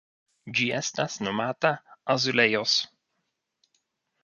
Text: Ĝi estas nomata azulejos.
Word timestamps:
Ĝi 0.59 0.63
estas 0.77 1.17
nomata 1.25 1.73
azulejos. 2.15 2.75